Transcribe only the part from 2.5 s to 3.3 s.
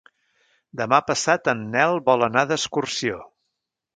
d'excursió.